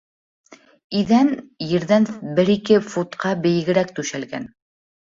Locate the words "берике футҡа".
2.41-3.37